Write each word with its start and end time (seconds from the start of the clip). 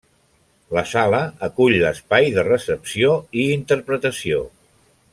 La 0.77 0.83
sala 0.91 1.19
acull 1.49 1.77
l’espai 1.83 2.31
de 2.39 2.47
recepció 2.49 3.15
i 3.43 3.47
interpretació. 3.61 4.43